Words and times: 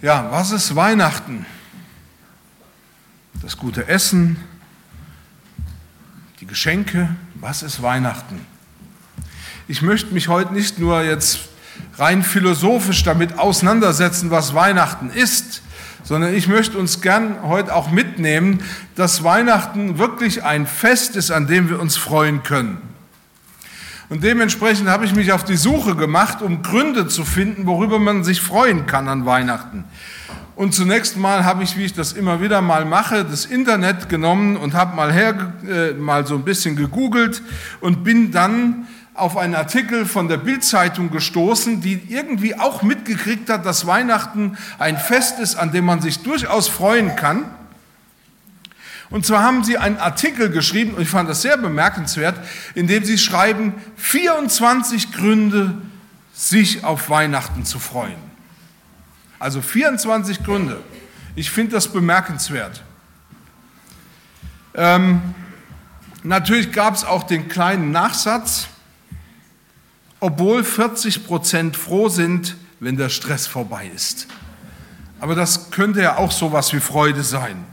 Ja, 0.00 0.28
was 0.30 0.52
ist 0.52 0.76
Weihnachten? 0.76 1.44
Das 3.42 3.56
gute 3.56 3.88
Essen, 3.88 4.36
die 6.38 6.46
Geschenke, 6.46 7.08
was 7.34 7.64
ist 7.64 7.82
Weihnachten? 7.82 8.46
Ich 9.66 9.82
möchte 9.82 10.14
mich 10.14 10.28
heute 10.28 10.52
nicht 10.52 10.78
nur 10.78 11.02
jetzt 11.02 11.40
rein 11.96 12.22
philosophisch 12.22 13.02
damit 13.02 13.40
auseinandersetzen, 13.40 14.30
was 14.30 14.54
Weihnachten 14.54 15.10
ist, 15.10 15.62
sondern 16.04 16.32
ich 16.32 16.46
möchte 16.46 16.78
uns 16.78 17.00
gern 17.00 17.42
heute 17.42 17.74
auch 17.74 17.90
mitnehmen, 17.90 18.62
dass 18.94 19.24
Weihnachten 19.24 19.98
wirklich 19.98 20.44
ein 20.44 20.68
Fest 20.68 21.16
ist, 21.16 21.32
an 21.32 21.48
dem 21.48 21.70
wir 21.70 21.80
uns 21.80 21.96
freuen 21.96 22.44
können. 22.44 22.87
Und 24.10 24.24
dementsprechend 24.24 24.88
habe 24.88 25.04
ich 25.04 25.14
mich 25.14 25.32
auf 25.32 25.44
die 25.44 25.56
Suche 25.56 25.94
gemacht, 25.94 26.40
um 26.40 26.62
Gründe 26.62 27.08
zu 27.08 27.24
finden, 27.24 27.66
worüber 27.66 27.98
man 27.98 28.24
sich 28.24 28.40
freuen 28.40 28.86
kann 28.86 29.06
an 29.06 29.26
Weihnachten. 29.26 29.84
Und 30.56 30.74
zunächst 30.74 31.16
mal 31.16 31.44
habe 31.44 31.62
ich, 31.62 31.76
wie 31.76 31.84
ich 31.84 31.92
das 31.92 32.14
immer 32.14 32.40
wieder 32.40 32.62
mal 32.62 32.84
mache, 32.84 33.24
das 33.24 33.44
Internet 33.44 34.08
genommen 34.08 34.56
und 34.56 34.74
habe 34.74 34.96
mal, 34.96 35.12
her, 35.12 35.52
äh, 35.68 35.92
mal 35.92 36.26
so 36.26 36.34
ein 36.34 36.42
bisschen 36.42 36.74
gegoogelt 36.74 37.42
und 37.80 38.02
bin 38.02 38.32
dann 38.32 38.88
auf 39.14 39.36
einen 39.36 39.54
Artikel 39.54 40.06
von 40.06 40.28
der 40.28 40.38
Bildzeitung 40.38 41.10
gestoßen, 41.10 41.80
die 41.80 42.00
irgendwie 42.08 42.58
auch 42.58 42.82
mitgekriegt 42.82 43.50
hat, 43.50 43.66
dass 43.66 43.86
Weihnachten 43.86 44.56
ein 44.78 44.96
Fest 44.96 45.38
ist, 45.38 45.56
an 45.56 45.70
dem 45.70 45.84
man 45.84 46.00
sich 46.00 46.22
durchaus 46.22 46.66
freuen 46.68 47.14
kann. 47.14 47.44
Und 49.10 49.24
zwar 49.24 49.42
haben 49.42 49.64
sie 49.64 49.78
einen 49.78 49.96
Artikel 49.96 50.50
geschrieben, 50.50 50.94
und 50.94 51.02
ich 51.02 51.08
fand 51.08 51.28
das 51.28 51.42
sehr 51.42 51.56
bemerkenswert, 51.56 52.38
in 52.74 52.86
dem 52.86 53.04
sie 53.04 53.18
schreiben, 53.18 53.74
24 53.96 55.12
Gründe, 55.12 55.80
sich 56.34 56.84
auf 56.84 57.10
Weihnachten 57.10 57.64
zu 57.64 57.78
freuen. 57.78 58.28
Also 59.38 59.62
24 59.62 60.44
Gründe. 60.44 60.80
Ich 61.34 61.50
finde 61.50 61.72
das 61.72 61.88
bemerkenswert. 61.88 62.82
Ähm, 64.74 65.34
natürlich 66.22 66.70
gab 66.70 66.94
es 66.94 67.04
auch 67.04 67.24
den 67.24 67.48
kleinen 67.48 67.90
Nachsatz, 67.90 68.68
obwohl 70.20 70.64
40 70.64 71.26
Prozent 71.26 71.76
froh 71.76 72.08
sind, 72.08 72.56
wenn 72.80 72.96
der 72.96 73.08
Stress 73.08 73.46
vorbei 73.46 73.90
ist. 73.94 74.28
Aber 75.20 75.34
das 75.34 75.70
könnte 75.70 76.02
ja 76.02 76.16
auch 76.16 76.30
sowas 76.30 76.72
wie 76.72 76.80
Freude 76.80 77.22
sein. 77.22 77.64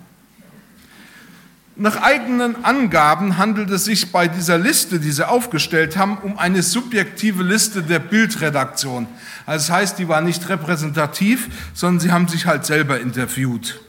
Nach 1.77 2.01
eigenen 2.01 2.63
Angaben 2.63 3.37
handelt 3.37 3.69
es 3.69 3.83
sich 3.83 4.13
bei 4.13 4.29
dieser 4.29 4.57
Liste, 4.57 4.97
die 4.97 5.11
sie 5.11 5.27
aufgestellt 5.27 5.97
haben, 5.97 6.17
um 6.19 6.39
eine 6.39 6.63
subjektive 6.63 7.43
Liste 7.43 7.83
der 7.83 7.99
Bildredaktion. 7.99 9.07
Also 9.45 9.67
das 9.67 9.75
heißt, 9.75 9.99
die 9.99 10.07
war 10.07 10.21
nicht 10.21 10.47
repräsentativ, 10.47 11.49
sondern 11.73 11.99
sie 11.99 12.11
haben 12.13 12.29
sich 12.29 12.45
halt 12.45 12.65
selber 12.65 13.01
interviewt. 13.01 13.81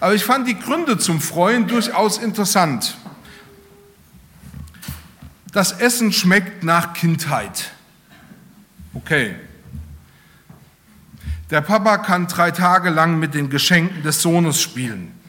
Aber 0.00 0.14
ich 0.14 0.24
fand 0.24 0.48
die 0.48 0.58
Gründe 0.58 0.96
zum 0.96 1.20
Freuen 1.20 1.66
durchaus 1.66 2.16
interessant. 2.16 2.96
Das 5.52 5.72
Essen 5.72 6.12
schmeckt 6.12 6.64
nach 6.64 6.94
Kindheit. 6.94 7.72
Okay. 8.94 9.34
Der 11.50 11.60
Papa 11.60 11.98
kann 11.98 12.28
drei 12.28 12.50
Tage 12.50 12.88
lang 12.88 13.18
mit 13.18 13.34
den 13.34 13.50
Geschenken 13.50 14.02
des 14.02 14.22
Sohnes 14.22 14.62
spielen. 14.62 15.19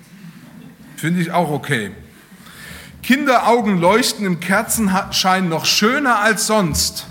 Finde 1.02 1.19
ich 1.19 1.31
auch 1.31 1.49
okay. 1.49 1.89
Kinderaugen 3.02 3.80
leuchten 3.80 4.23
im 4.23 4.39
Kerzenschein 4.39 5.49
noch 5.49 5.66
schöner 5.66 6.19
als 6.19 6.45
sonst. 6.45 7.07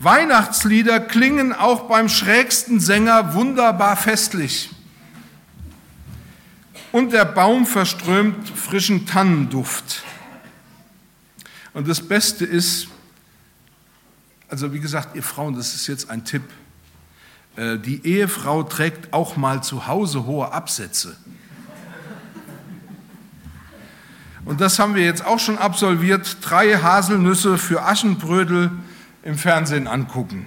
Weihnachtslieder 0.00 0.98
klingen 0.98 1.52
auch 1.52 1.88
beim 1.88 2.08
schrägsten 2.08 2.80
Sänger 2.80 3.34
wunderbar 3.34 3.98
festlich. 3.98 4.70
Und 6.90 7.12
der 7.12 7.26
Baum 7.26 7.66
verströmt 7.66 8.48
frischen 8.48 9.04
Tannenduft. 9.04 10.02
Und 11.74 11.86
das 11.86 12.00
Beste 12.00 12.46
ist, 12.46 12.88
also 14.48 14.72
wie 14.72 14.80
gesagt, 14.80 15.14
ihr 15.14 15.22
Frauen, 15.22 15.54
das 15.54 15.74
ist 15.74 15.86
jetzt 15.86 16.08
ein 16.08 16.24
Tipp, 16.24 16.44
äh, 17.56 17.76
die 17.76 18.06
Ehefrau 18.06 18.62
trägt 18.62 19.12
auch 19.12 19.36
mal 19.36 19.62
zu 19.62 19.86
Hause 19.86 20.24
hohe 20.24 20.50
Absätze. 20.50 21.18
Und 24.44 24.60
das 24.60 24.78
haben 24.78 24.94
wir 24.94 25.04
jetzt 25.04 25.24
auch 25.24 25.38
schon 25.38 25.58
absolviert. 25.58 26.38
Drei 26.42 26.74
Haselnüsse 26.74 27.58
für 27.58 27.84
Aschenbrödel 27.84 28.70
im 29.22 29.36
Fernsehen 29.36 29.86
angucken. 29.86 30.46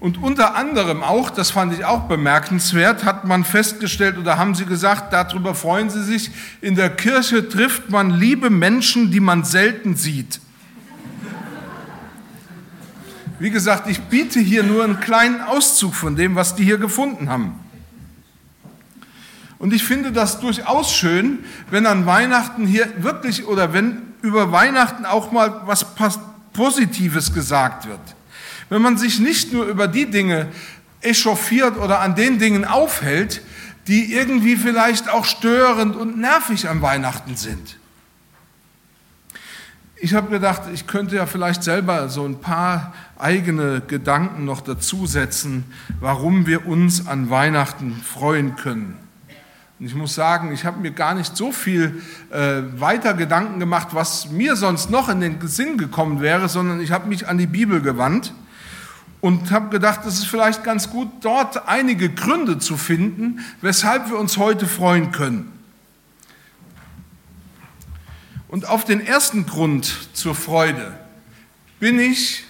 Und 0.00 0.22
unter 0.22 0.56
anderem 0.56 1.02
auch, 1.02 1.28
das 1.28 1.50
fand 1.50 1.74
ich 1.74 1.84
auch 1.84 2.08
bemerkenswert, 2.08 3.04
hat 3.04 3.26
man 3.26 3.44
festgestellt 3.44 4.16
oder 4.16 4.38
haben 4.38 4.54
sie 4.54 4.64
gesagt, 4.64 5.12
darüber 5.12 5.54
freuen 5.54 5.90
sie 5.90 6.02
sich, 6.02 6.30
in 6.62 6.74
der 6.74 6.88
Kirche 6.88 7.48
trifft 7.50 7.90
man 7.90 8.10
liebe 8.10 8.48
Menschen, 8.48 9.10
die 9.10 9.20
man 9.20 9.44
selten 9.44 9.96
sieht. 9.96 10.40
Wie 13.38 13.50
gesagt, 13.50 13.88
ich 13.88 14.00
biete 14.00 14.40
hier 14.40 14.62
nur 14.62 14.84
einen 14.84 15.00
kleinen 15.00 15.42
Auszug 15.42 15.94
von 15.94 16.16
dem, 16.16 16.34
was 16.34 16.54
die 16.54 16.64
hier 16.64 16.78
gefunden 16.78 17.28
haben. 17.28 17.60
Und 19.60 19.74
ich 19.74 19.84
finde 19.84 20.10
das 20.10 20.40
durchaus 20.40 20.90
schön, 20.90 21.40
wenn 21.70 21.84
an 21.84 22.06
Weihnachten 22.06 22.66
hier 22.66 22.88
wirklich 23.02 23.46
oder 23.46 23.74
wenn 23.74 24.00
über 24.22 24.50
Weihnachten 24.52 25.04
auch 25.04 25.32
mal 25.32 25.62
was 25.66 25.86
Positives 26.54 27.34
gesagt 27.34 27.86
wird. 27.86 28.00
Wenn 28.70 28.80
man 28.80 28.96
sich 28.96 29.20
nicht 29.20 29.52
nur 29.52 29.66
über 29.66 29.86
die 29.86 30.10
Dinge 30.10 30.48
echauffiert 31.02 31.76
oder 31.76 32.00
an 32.00 32.14
den 32.14 32.38
Dingen 32.38 32.64
aufhält, 32.64 33.42
die 33.86 34.14
irgendwie 34.14 34.56
vielleicht 34.56 35.10
auch 35.10 35.26
störend 35.26 35.94
und 35.94 36.18
nervig 36.18 36.66
an 36.66 36.80
Weihnachten 36.80 37.36
sind. 37.36 37.76
Ich 39.96 40.14
habe 40.14 40.30
gedacht, 40.30 40.62
ich 40.72 40.86
könnte 40.86 41.16
ja 41.16 41.26
vielleicht 41.26 41.62
selber 41.62 42.08
so 42.08 42.24
ein 42.24 42.40
paar 42.40 42.94
eigene 43.18 43.82
Gedanken 43.82 44.46
noch 44.46 44.62
dazusetzen, 44.62 45.64
warum 46.00 46.46
wir 46.46 46.66
uns 46.66 47.06
an 47.06 47.28
Weihnachten 47.28 48.00
freuen 48.02 48.56
können. 48.56 49.09
Und 49.80 49.86
ich 49.86 49.94
muss 49.94 50.14
sagen, 50.14 50.52
ich 50.52 50.66
habe 50.66 50.78
mir 50.78 50.90
gar 50.90 51.14
nicht 51.14 51.34
so 51.34 51.52
viel 51.52 52.02
äh, 52.30 52.60
weiter 52.76 53.14
Gedanken 53.14 53.58
gemacht, 53.58 53.88
was 53.92 54.30
mir 54.30 54.54
sonst 54.54 54.90
noch 54.90 55.08
in 55.08 55.20
den 55.20 55.48
Sinn 55.48 55.78
gekommen 55.78 56.20
wäre, 56.20 56.50
sondern 56.50 56.82
ich 56.82 56.92
habe 56.92 57.08
mich 57.08 57.26
an 57.26 57.38
die 57.38 57.46
Bibel 57.46 57.80
gewandt 57.80 58.34
und 59.22 59.50
habe 59.50 59.70
gedacht, 59.70 60.00
es 60.04 60.18
ist 60.18 60.26
vielleicht 60.26 60.64
ganz 60.64 60.90
gut, 60.90 61.08
dort 61.22 61.66
einige 61.66 62.10
Gründe 62.10 62.58
zu 62.58 62.76
finden, 62.76 63.40
weshalb 63.62 64.10
wir 64.10 64.18
uns 64.18 64.36
heute 64.36 64.66
freuen 64.66 65.12
können. 65.12 65.50
Und 68.48 68.68
auf 68.68 68.84
den 68.84 69.00
ersten 69.00 69.46
Grund 69.46 70.10
zur 70.12 70.34
Freude 70.34 70.92
bin 71.78 71.98
ich 71.98 72.44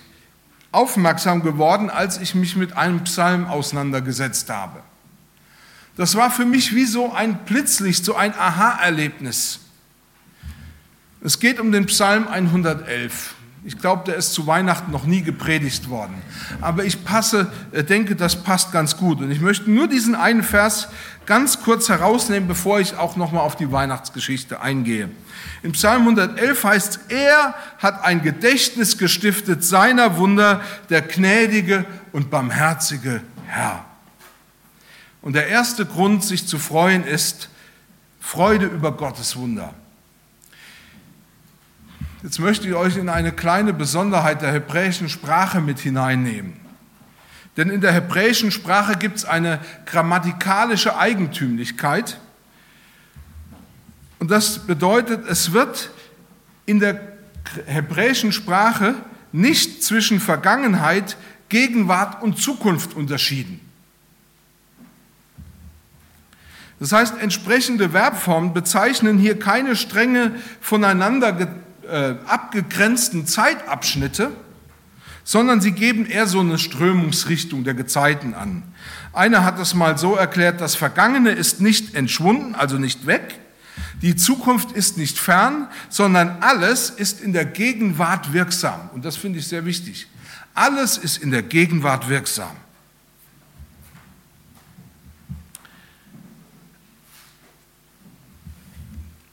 aufmerksam 0.72 1.44
geworden, 1.44 1.90
als 1.90 2.18
ich 2.18 2.34
mich 2.34 2.56
mit 2.56 2.76
einem 2.76 3.04
Psalm 3.04 3.46
auseinandergesetzt 3.46 4.50
habe. 4.50 4.82
Das 5.96 6.14
war 6.14 6.30
für 6.30 6.44
mich 6.44 6.74
wie 6.74 6.86
so 6.86 7.12
ein 7.12 7.38
Blitzlicht, 7.44 8.04
so 8.04 8.14
ein 8.14 8.32
Aha-Erlebnis. 8.34 9.60
Es 11.22 11.38
geht 11.38 11.60
um 11.60 11.72
den 11.72 11.86
Psalm 11.86 12.26
111. 12.28 13.34
Ich 13.62 13.78
glaube, 13.78 14.04
der 14.06 14.16
ist 14.16 14.32
zu 14.32 14.46
Weihnachten 14.46 14.90
noch 14.90 15.04
nie 15.04 15.20
gepredigt 15.20 15.90
worden. 15.90 16.14
Aber 16.62 16.84
ich 16.84 17.04
passe, 17.04 17.52
äh, 17.72 17.84
denke, 17.84 18.16
das 18.16 18.42
passt 18.42 18.72
ganz 18.72 18.96
gut. 18.96 19.20
Und 19.20 19.30
ich 19.30 19.42
möchte 19.42 19.70
nur 19.70 19.86
diesen 19.86 20.14
einen 20.14 20.42
Vers 20.42 20.88
ganz 21.26 21.60
kurz 21.60 21.90
herausnehmen, 21.90 22.48
bevor 22.48 22.80
ich 22.80 22.96
auch 22.96 23.16
nochmal 23.16 23.42
auf 23.42 23.56
die 23.56 23.70
Weihnachtsgeschichte 23.70 24.62
eingehe. 24.62 25.10
Im 25.62 25.72
Psalm 25.72 26.02
111 26.02 26.64
heißt, 26.64 27.00
er 27.08 27.54
hat 27.78 28.02
ein 28.02 28.22
Gedächtnis 28.22 28.96
gestiftet 28.96 29.62
seiner 29.62 30.16
Wunder, 30.16 30.62
der 30.88 31.02
gnädige 31.02 31.84
und 32.12 32.30
barmherzige 32.30 33.20
Herr. 33.46 33.84
Und 35.22 35.34
der 35.34 35.48
erste 35.48 35.84
Grund, 35.84 36.24
sich 36.24 36.46
zu 36.46 36.58
freuen, 36.58 37.04
ist 37.04 37.48
Freude 38.20 38.66
über 38.66 38.92
Gottes 38.92 39.36
Wunder. 39.36 39.74
Jetzt 42.22 42.38
möchte 42.38 42.68
ich 42.68 42.74
euch 42.74 42.96
in 42.96 43.08
eine 43.08 43.32
kleine 43.32 43.72
Besonderheit 43.72 44.42
der 44.42 44.52
hebräischen 44.52 45.08
Sprache 45.08 45.60
mit 45.60 45.78
hineinnehmen. 45.78 46.54
Denn 47.56 47.70
in 47.70 47.80
der 47.80 47.92
hebräischen 47.92 48.50
Sprache 48.50 48.96
gibt 48.96 49.18
es 49.18 49.24
eine 49.24 49.58
grammatikalische 49.86 50.96
Eigentümlichkeit. 50.96 52.20
Und 54.18 54.30
das 54.30 54.66
bedeutet, 54.66 55.26
es 55.28 55.52
wird 55.52 55.90
in 56.66 56.78
der 56.78 57.00
hebräischen 57.66 58.32
Sprache 58.32 58.94
nicht 59.32 59.82
zwischen 59.82 60.20
Vergangenheit, 60.20 61.16
Gegenwart 61.48 62.22
und 62.22 62.38
Zukunft 62.38 62.94
unterschieden. 62.94 63.60
Das 66.80 66.92
heißt, 66.92 67.14
entsprechende 67.20 67.90
Verbformen 67.90 68.54
bezeichnen 68.54 69.18
hier 69.18 69.38
keine 69.38 69.76
strenge 69.76 70.32
voneinander 70.62 71.48
äh, 71.86 72.14
abgegrenzten 72.26 73.26
Zeitabschnitte, 73.26 74.30
sondern 75.22 75.60
sie 75.60 75.72
geben 75.72 76.06
eher 76.06 76.26
so 76.26 76.40
eine 76.40 76.58
Strömungsrichtung 76.58 77.64
der 77.64 77.74
Gezeiten 77.74 78.32
an. 78.32 78.62
Einer 79.12 79.44
hat 79.44 79.58
es 79.58 79.74
mal 79.74 79.98
so 79.98 80.14
erklärt, 80.14 80.60
das 80.62 80.74
Vergangene 80.74 81.32
ist 81.32 81.60
nicht 81.60 81.94
entschwunden, 81.94 82.54
also 82.54 82.78
nicht 82.78 83.06
weg, 83.06 83.38
die 84.00 84.16
Zukunft 84.16 84.72
ist 84.72 84.96
nicht 84.96 85.18
fern, 85.18 85.68
sondern 85.90 86.38
alles 86.40 86.88
ist 86.88 87.20
in 87.20 87.34
der 87.34 87.44
Gegenwart 87.44 88.32
wirksam. 88.32 88.88
Und 88.94 89.04
das 89.04 89.16
finde 89.16 89.38
ich 89.38 89.46
sehr 89.46 89.66
wichtig. 89.66 90.06
Alles 90.54 90.96
ist 90.96 91.18
in 91.18 91.30
der 91.30 91.42
Gegenwart 91.42 92.08
wirksam. 92.08 92.56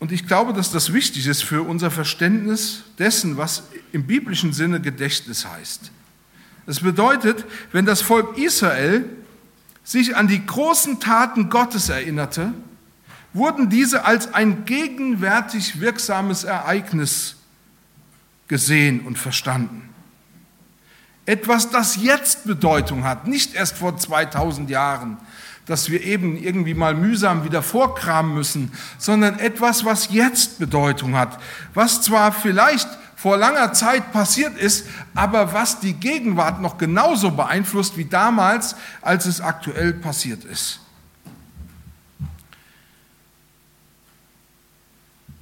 Und 0.07 0.13
ich 0.13 0.25
glaube, 0.25 0.53
dass 0.53 0.71
das 0.71 0.93
wichtig 0.93 1.27
ist 1.27 1.43
für 1.43 1.63
unser 1.63 1.91
Verständnis 1.91 2.83
dessen, 2.97 3.35
was 3.35 3.63
im 3.91 4.07
biblischen 4.07 4.53
Sinne 4.53 4.79
Gedächtnis 4.79 5.45
heißt. 5.45 5.91
Es 6.65 6.79
bedeutet, 6.79 7.43
wenn 7.73 7.85
das 7.85 8.01
Volk 8.01 8.37
Israel 8.37 9.03
sich 9.83 10.15
an 10.15 10.29
die 10.29 10.45
großen 10.45 11.01
Taten 11.01 11.49
Gottes 11.49 11.89
erinnerte, 11.89 12.53
wurden 13.33 13.69
diese 13.69 14.05
als 14.05 14.33
ein 14.33 14.63
gegenwärtig 14.63 15.81
wirksames 15.81 16.45
Ereignis 16.45 17.35
gesehen 18.47 19.01
und 19.01 19.17
verstanden. 19.17 19.89
Etwas, 21.27 21.69
das 21.69 21.97
jetzt 21.97 22.45
Bedeutung 22.45 23.03
hat, 23.03 23.27
nicht 23.27 23.53
erst 23.53 23.77
vor 23.77 23.97
2000 23.97 24.69
Jahren, 24.69 25.17
dass 25.65 25.89
wir 25.89 26.01
eben 26.01 26.37
irgendwie 26.37 26.73
mal 26.73 26.95
mühsam 26.95 27.43
wieder 27.43 27.61
vorkramen 27.61 28.33
müssen, 28.33 28.71
sondern 28.97 29.37
etwas, 29.37 29.83
was 29.83 30.07
jetzt 30.09 30.57
Bedeutung 30.57 31.17
hat, 31.17 31.37
was 31.73 32.01
zwar 32.01 32.31
vielleicht 32.31 32.87
vor 33.17 33.35
langer 33.35 33.73
Zeit 33.73 34.13
passiert 34.13 34.57
ist, 34.57 34.87
aber 35.15 35.51
was 35.51 35.81
die 35.81 35.95
Gegenwart 35.95 36.61
noch 36.61 36.77
genauso 36.77 37.31
beeinflusst 37.31 37.97
wie 37.97 38.05
damals, 38.05 38.77
als 39.01 39.25
es 39.25 39.41
aktuell 39.41 39.91
passiert 39.93 40.45
ist. 40.45 40.79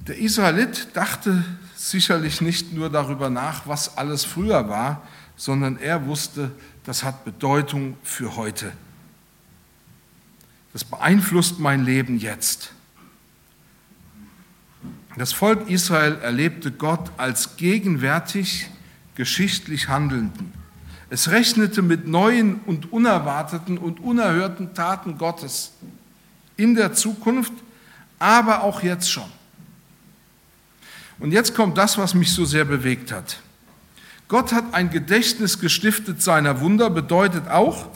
Der 0.00 0.18
Israelit 0.18 0.88
dachte 0.94 1.44
sicherlich 1.76 2.40
nicht 2.40 2.72
nur 2.72 2.90
darüber 2.90 3.30
nach, 3.30 3.68
was 3.68 3.96
alles 3.96 4.24
früher 4.24 4.68
war, 4.68 5.02
sondern 5.36 5.78
er 5.78 6.06
wusste, 6.06 6.50
das 6.84 7.04
hat 7.04 7.24
Bedeutung 7.24 7.96
für 8.02 8.36
heute. 8.36 8.72
Das 10.72 10.84
beeinflusst 10.84 11.58
mein 11.58 11.84
Leben 11.84 12.18
jetzt. 12.18 12.72
Das 15.16 15.32
Volk 15.32 15.70
Israel 15.70 16.18
erlebte 16.22 16.70
Gott 16.70 17.10
als 17.16 17.56
gegenwärtig, 17.56 18.68
geschichtlich 19.14 19.88
Handelnden. 19.88 20.52
Es 21.08 21.30
rechnete 21.30 21.80
mit 21.80 22.06
neuen 22.06 22.56
und 22.66 22.92
unerwarteten 22.92 23.78
und 23.78 24.00
unerhörten 24.00 24.74
Taten 24.74 25.16
Gottes 25.16 25.72
in 26.56 26.74
der 26.74 26.92
Zukunft, 26.92 27.52
aber 28.18 28.62
auch 28.62 28.82
jetzt 28.82 29.10
schon. 29.10 29.30
Und 31.18 31.32
jetzt 31.32 31.54
kommt 31.54 31.78
das, 31.78 31.96
was 31.96 32.14
mich 32.14 32.32
so 32.32 32.44
sehr 32.44 32.64
bewegt 32.64 33.12
hat. 33.12 33.38
Gott 34.28 34.52
hat 34.52 34.74
ein 34.74 34.90
Gedächtnis 34.90 35.60
gestiftet 35.60 36.20
seiner 36.20 36.60
Wunder, 36.60 36.90
bedeutet 36.90 37.48
auch, 37.48 37.86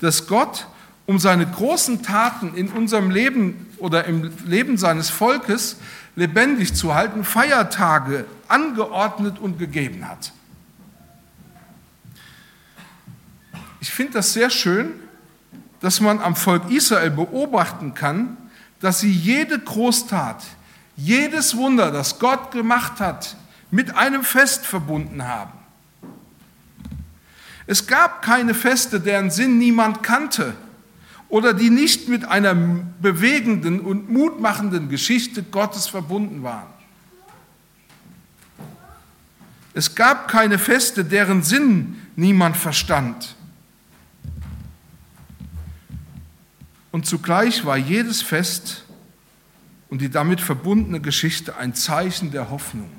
dass 0.00 0.26
Gott 0.26 0.66
um 1.06 1.18
seine 1.18 1.46
großen 1.46 2.02
Taten 2.02 2.54
in 2.54 2.68
unserem 2.68 3.10
Leben 3.10 3.68
oder 3.78 4.04
im 4.04 4.32
Leben 4.44 4.76
seines 4.76 5.10
Volkes 5.10 5.76
lebendig 6.14 6.74
zu 6.74 6.94
halten, 6.94 7.24
Feiertage 7.24 8.26
angeordnet 8.48 9.38
und 9.38 9.58
gegeben 9.58 10.08
hat. 10.08 10.32
Ich 13.80 13.90
finde 13.90 14.14
das 14.14 14.32
sehr 14.32 14.50
schön, 14.50 14.92
dass 15.80 16.00
man 16.00 16.20
am 16.20 16.36
Volk 16.36 16.70
Israel 16.70 17.10
beobachten 17.10 17.94
kann, 17.94 18.36
dass 18.80 19.00
sie 19.00 19.10
jede 19.10 19.58
Großtat, 19.58 20.44
jedes 20.96 21.56
Wunder, 21.56 21.90
das 21.90 22.18
Gott 22.18 22.52
gemacht 22.52 23.00
hat, 23.00 23.36
mit 23.70 23.96
einem 23.96 24.22
Fest 24.22 24.66
verbunden 24.66 25.26
haben. 25.26 25.61
Es 27.66 27.86
gab 27.86 28.22
keine 28.22 28.54
Feste, 28.54 29.00
deren 29.00 29.30
Sinn 29.30 29.58
niemand 29.58 30.02
kannte 30.02 30.54
oder 31.28 31.54
die 31.54 31.70
nicht 31.70 32.08
mit 32.08 32.24
einer 32.24 32.54
bewegenden 32.54 33.80
und 33.80 34.10
mutmachenden 34.10 34.88
Geschichte 34.88 35.42
Gottes 35.42 35.86
verbunden 35.86 36.42
waren. 36.42 36.68
Es 39.74 39.94
gab 39.94 40.28
keine 40.28 40.58
Feste, 40.58 41.04
deren 41.04 41.42
Sinn 41.42 41.96
niemand 42.16 42.56
verstand. 42.56 43.36
Und 46.90 47.06
zugleich 47.06 47.64
war 47.64 47.78
jedes 47.78 48.20
Fest 48.20 48.84
und 49.88 50.02
die 50.02 50.10
damit 50.10 50.42
verbundene 50.42 51.00
Geschichte 51.00 51.56
ein 51.56 51.74
Zeichen 51.74 52.30
der 52.30 52.50
Hoffnung 52.50 52.90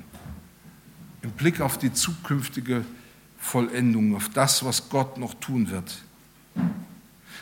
im 1.22 1.30
Blick 1.30 1.60
auf 1.60 1.78
die 1.78 1.92
zukünftige 1.92 2.84
Vollendung, 3.44 4.16
auf 4.16 4.30
das, 4.30 4.64
was 4.64 4.88
Gott 4.88 5.18
noch 5.18 5.34
tun 5.34 5.70
wird. 5.70 6.02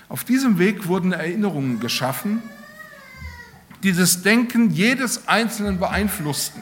Auf 0.09 0.25
diesem 0.25 0.59
Weg 0.59 0.89
wurden 0.89 1.13
Erinnerungen 1.13 1.79
geschaffen, 1.79 2.43
die 3.83 3.93
das 3.93 4.23
Denken 4.23 4.71
jedes 4.71 5.29
Einzelnen 5.29 5.79
beeinflussten. 5.79 6.61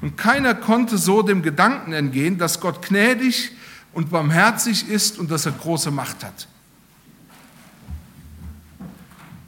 Und 0.00 0.16
keiner 0.16 0.54
konnte 0.54 0.98
so 0.98 1.22
dem 1.22 1.42
Gedanken 1.42 1.92
entgehen, 1.92 2.38
dass 2.38 2.58
Gott 2.58 2.84
gnädig 2.84 3.52
und 3.92 4.10
barmherzig 4.10 4.88
ist 4.88 5.18
und 5.18 5.30
dass 5.30 5.46
er 5.46 5.52
große 5.52 5.90
Macht 5.90 6.24
hat. 6.24 6.48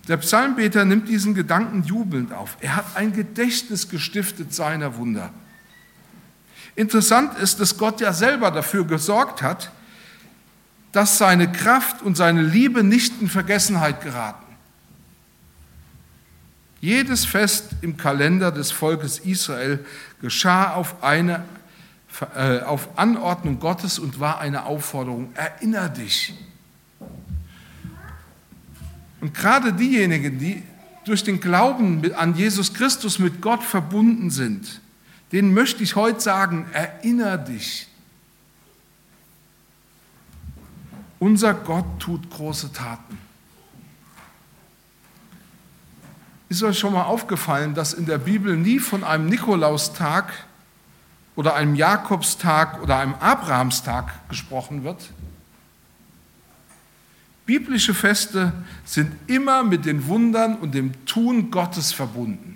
Der 0.09 0.19
Psalmbeter 0.19 0.85
nimmt 0.85 1.09
diesen 1.09 1.35
Gedanken 1.35 1.83
jubelnd 1.85 2.35
auf. 2.35 2.59
Er 2.61 2.77
hat 2.77 2.97
ein 2.97 3.15
Gedächtnis 3.15 3.89
gestiftet 3.89 4.55
seiner 4.55 4.97
Wunder. 4.99 5.33
Interessant 6.77 7.39
ist, 7.39 7.61
dass 7.61 7.79
Gott 7.79 8.01
ja 8.01 8.13
selber 8.13 8.51
dafür 8.51 8.85
gesorgt 8.87 9.43
hat, 9.43 9.71
dass 10.93 11.19
seine 11.19 11.51
Kraft 11.51 12.03
und 12.03 12.17
seine 12.17 12.43
Liebe 12.43 12.85
nicht 12.85 13.21
in 13.21 13.29
Vergessenheit 13.29 14.01
geraten. 14.01 14.45
Jedes 16.81 17.25
Fest 17.25 17.71
im 17.81 17.97
Kalender 17.97 18.53
des 18.53 18.71
Volkes 18.71 19.19
Israel 19.21 19.85
geschah 20.21 20.75
auf, 20.75 21.03
eine, 21.03 21.45
äh, 22.37 22.61
auf 22.61 22.99
Anordnung 22.99 23.59
Gottes 23.59 23.99
und 23.99 24.21
war 24.21 24.39
eine 24.41 24.67
Aufforderung, 24.67 25.33
erinner 25.35 25.89
dich. 25.89 26.35
Und 29.21 29.33
gerade 29.33 29.73
diejenigen, 29.73 30.39
die 30.39 30.63
durch 31.07 31.25
den 31.25 31.41
Glauben 31.41 32.15
an 32.15 32.37
Jesus 32.37 32.75
Christus 32.75 33.19
mit 33.19 33.41
Gott 33.41 33.63
verbunden 33.63 34.31
sind, 34.31 34.81
denen 35.35 35.53
möchte 35.53 35.83
ich 35.83 35.97
heute 35.97 36.21
sagen, 36.21 36.69
erinner 36.73 37.37
dich. 37.37 37.89
Unser 41.19 41.55
Gott 41.55 41.99
tut 41.99 42.31
große 42.31 42.73
Taten. 42.73 43.19
Ist 46.49 46.63
euch 46.63 46.79
schon 46.79 46.93
mal 46.93 47.03
aufgefallen, 47.03 47.75
dass 47.75 47.95
in 47.95 48.07
der 48.07 48.19
Bibel 48.19 48.57
nie 48.57 48.79
von 48.79 49.03
einem 49.03 49.27
Nikolaustag 49.27 50.33
oder 51.35 51.57
einem 51.57 51.75
Jakobstag 51.75 52.81
oder 52.81 52.99
einem 52.99 53.15
Abrahamstag 53.15 54.29
gesprochen 54.29 54.85
wird? 54.85 55.11
Biblische 57.45 57.93
Feste 57.93 58.53
sind 58.85 59.11
immer 59.29 59.65
mit 59.65 59.85
den 59.85 60.07
Wundern 60.07 60.55
und 60.55 60.77
dem 60.77 61.05
Tun 61.07 61.51
Gottes 61.51 61.93
verbunden. 61.93 62.54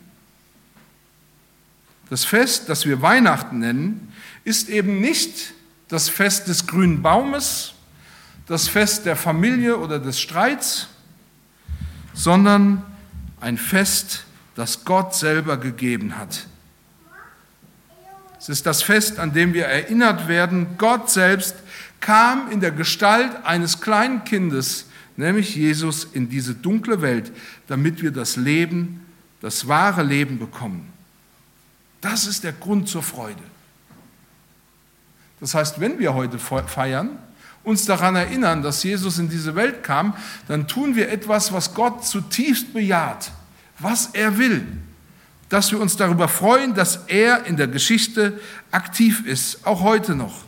Das 2.10 2.24
Fest, 2.24 2.68
das 2.68 2.86
wir 2.86 3.02
Weihnachten 3.02 3.58
nennen, 3.58 4.12
ist 4.44 4.68
eben 4.68 5.00
nicht 5.00 5.52
das 5.88 6.08
Fest 6.08 6.48
des 6.48 6.66
grünen 6.66 7.02
Baumes 7.02 7.74
das 8.48 8.66
Fest 8.66 9.04
der 9.04 9.14
Familie 9.14 9.76
oder 9.76 10.00
des 10.00 10.18
Streits, 10.18 10.88
sondern 12.14 12.82
ein 13.40 13.58
Fest, 13.58 14.24
das 14.54 14.84
Gott 14.84 15.14
selber 15.14 15.58
gegeben 15.58 16.16
hat. 16.16 16.46
Es 18.40 18.48
ist 18.48 18.66
das 18.66 18.82
Fest, 18.82 19.18
an 19.18 19.32
dem 19.32 19.52
wir 19.52 19.66
erinnert 19.66 20.26
werden, 20.26 20.66
Gott 20.78 21.10
selbst 21.10 21.56
kam 22.00 22.50
in 22.50 22.60
der 22.60 22.70
Gestalt 22.70 23.30
eines 23.44 23.80
kleinen 23.80 24.24
Kindes, 24.24 24.86
nämlich 25.16 25.54
Jesus, 25.54 26.04
in 26.04 26.28
diese 26.28 26.54
dunkle 26.54 27.02
Welt, 27.02 27.30
damit 27.66 28.02
wir 28.02 28.10
das 28.10 28.36
Leben, 28.36 29.04
das 29.40 29.68
wahre 29.68 30.02
Leben 30.02 30.38
bekommen. 30.38 30.90
Das 32.00 32.26
ist 32.26 32.44
der 32.44 32.52
Grund 32.52 32.88
zur 32.88 33.02
Freude. 33.02 33.42
Das 35.40 35.54
heißt, 35.54 35.80
wenn 35.80 35.98
wir 35.98 36.14
heute 36.14 36.38
feiern, 36.38 37.18
uns 37.64 37.84
daran 37.84 38.16
erinnern, 38.16 38.62
dass 38.62 38.82
Jesus 38.82 39.18
in 39.18 39.28
diese 39.28 39.54
Welt 39.54 39.82
kam, 39.82 40.16
dann 40.46 40.66
tun 40.66 40.96
wir 40.96 41.10
etwas, 41.10 41.52
was 41.52 41.74
Gott 41.74 42.04
zutiefst 42.04 42.72
bejaht, 42.72 43.30
was 43.78 44.10
er 44.14 44.38
will. 44.38 44.66
dass 45.48 45.72
wir 45.72 45.80
uns 45.80 45.96
darüber 45.96 46.28
freuen, 46.28 46.74
dass 46.74 47.06
er 47.06 47.46
in 47.46 47.56
der 47.56 47.68
Geschichte 47.68 48.38
aktiv 48.70 49.24
ist, 49.24 49.66
auch 49.66 49.80
heute 49.80 50.14
noch. 50.14 50.44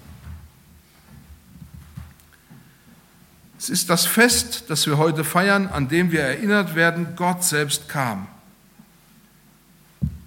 Es 3.58 3.70
ist 3.70 3.88
das 3.88 4.04
Fest, 4.04 4.64
das 4.68 4.86
wir 4.86 4.98
heute 4.98 5.24
feiern, 5.24 5.68
an 5.68 5.88
dem 5.88 6.12
wir 6.12 6.20
erinnert 6.20 6.74
werden, 6.74 7.16
Gott 7.16 7.44
selbst 7.44 7.88
kam 7.88 8.28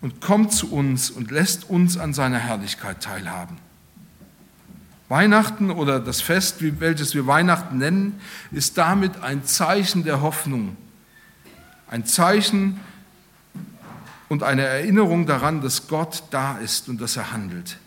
und 0.03 0.19
kommt 0.19 0.51
zu 0.51 0.69
uns 0.69 1.09
und 1.09 1.31
lässt 1.31 1.69
uns 1.69 1.97
an 1.97 2.13
seiner 2.13 2.37
Herrlichkeit 2.37 3.01
teilhaben. 3.01 3.57
Weihnachten 5.07 5.71
oder 5.71 6.01
das 6.01 6.19
Fest, 6.19 6.57
welches 6.59 7.15
wir 7.15 7.25
Weihnachten 7.25 7.77
nennen, 7.77 8.19
ist 8.51 8.77
damit 8.77 9.23
ein 9.23 9.45
Zeichen 9.45 10.03
der 10.03 10.21
Hoffnung, 10.21 10.75
ein 11.87 12.05
Zeichen 12.05 12.81
und 14.27 14.43
eine 14.43 14.63
Erinnerung 14.63 15.25
daran, 15.25 15.61
dass 15.61 15.87
Gott 15.87 16.23
da 16.31 16.57
ist 16.57 16.89
und 16.89 16.99
dass 16.99 17.15
er 17.15 17.31
handelt 17.31 17.77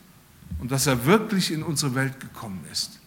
und 0.59 0.73
dass 0.73 0.87
er 0.87 1.05
wirklich 1.05 1.53
in 1.53 1.63
unsere 1.63 1.95
Welt 1.95 2.19
gekommen 2.19 2.65
ist. 2.73 2.99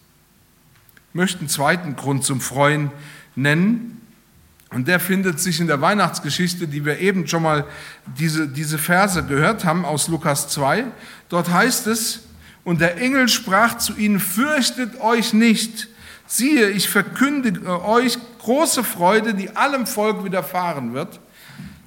Ich 1.08 1.14
möchte 1.14 1.40
einen 1.40 1.48
zweiten 1.48 1.96
Grund 1.96 2.22
zum 2.22 2.40
Freuen 2.40 2.92
nennen. 3.34 3.99
Und 4.72 4.86
der 4.86 5.00
findet 5.00 5.40
sich 5.40 5.60
in 5.60 5.66
der 5.66 5.80
Weihnachtsgeschichte, 5.80 6.68
die 6.68 6.84
wir 6.84 7.00
eben 7.00 7.26
schon 7.26 7.42
mal 7.42 7.66
diese, 8.18 8.46
diese 8.46 8.78
Verse 8.78 9.22
gehört 9.24 9.64
haben 9.64 9.84
aus 9.84 10.06
Lukas 10.06 10.48
2. 10.48 10.84
Dort 11.28 11.50
heißt 11.50 11.88
es, 11.88 12.20
und 12.62 12.80
der 12.80 12.98
Engel 12.98 13.28
sprach 13.28 13.78
zu 13.78 13.96
ihnen, 13.96 14.20
fürchtet 14.20 15.00
euch 15.00 15.32
nicht. 15.32 15.88
Siehe, 16.26 16.70
ich 16.70 16.88
verkündige 16.88 17.84
euch 17.84 18.18
große 18.38 18.84
Freude, 18.84 19.34
die 19.34 19.56
allem 19.56 19.86
Volk 19.86 20.24
widerfahren 20.24 20.94
wird. 20.94 21.18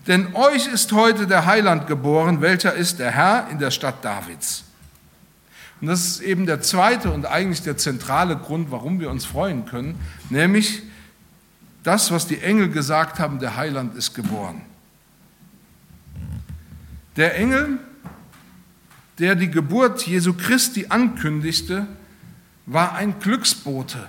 Denn 0.08 0.36
euch 0.36 0.68
ist 0.68 0.92
heute 0.92 1.28
der 1.28 1.46
Heiland 1.46 1.88
geboren, 1.88 2.42
welcher 2.42 2.74
ist 2.74 3.00
der 3.00 3.12
Herr 3.12 3.48
in 3.50 3.60
der 3.60 3.72
Stadt 3.72 4.04
Davids. 4.04 4.66
Und 5.80 5.88
das 5.88 6.06
ist 6.06 6.22
eben 6.22 6.46
der 6.46 6.62
zweite 6.62 7.12
und 7.12 7.26
eigentlich 7.26 7.62
der 7.62 7.78
zentrale 7.78 8.36
Grund, 8.36 8.72
warum 8.72 9.00
wir 9.00 9.10
uns 9.10 9.26
freuen 9.26 9.66
können, 9.66 10.00
nämlich 10.30 10.82
das, 11.84 12.12
was 12.12 12.28
die 12.28 12.40
Engel 12.40 12.70
gesagt 12.70 13.20
haben, 13.20 13.40
der 13.40 13.56
Heiland 13.56 13.96
ist 13.96 14.14
geboren. 14.14 14.62
Der 17.16 17.36
Engel, 17.36 17.78
der 19.20 19.36
die 19.36 19.52
Geburt 19.52 20.06
Jesu 20.08 20.34
Christi 20.34 20.88
ankündigte, 20.90 21.86
war 22.66 22.96
ein 22.96 23.20
Glücksbote. 23.20 24.08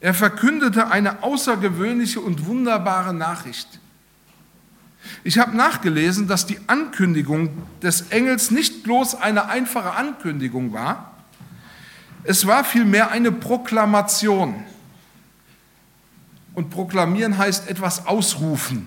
Er 0.00 0.14
verkündete 0.14 0.90
eine 0.90 1.22
außergewöhnliche 1.22 2.20
und 2.20 2.46
wunderbare 2.46 3.12
Nachricht. 3.12 3.80
Ich 5.24 5.38
habe 5.38 5.56
nachgelesen, 5.56 6.26
dass 6.28 6.46
die 6.46 6.58
Ankündigung 6.68 7.50
des 7.82 8.02
Engels 8.10 8.50
nicht 8.50 8.82
bloß 8.82 9.16
eine 9.16 9.48
einfache 9.48 9.92
Ankündigung 9.92 10.72
war, 10.72 11.10
es 12.22 12.46
war 12.46 12.64
vielmehr 12.64 13.10
eine 13.10 13.32
Proklamation. 13.32 14.62
Und 16.54 16.70
proklamieren 16.70 17.38
heißt 17.38 17.68
etwas 17.68 18.06
ausrufen. 18.06 18.86